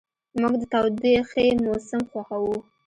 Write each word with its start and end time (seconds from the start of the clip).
موږ 0.39 0.53
د 0.61 0.63
تودوخې 0.71 1.47
موسم 1.63 2.01
خوښوو. 2.11 2.57